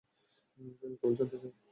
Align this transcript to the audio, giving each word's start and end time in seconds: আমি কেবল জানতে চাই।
আমি 0.57 0.69
কেবল 0.79 1.13
জানতে 1.19 1.37
চাই। 1.41 1.51